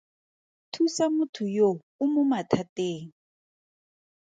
[0.73, 1.69] Thusa motho yo
[2.01, 3.07] o mo mathateng.